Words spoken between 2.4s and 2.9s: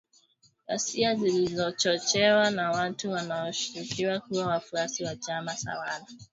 na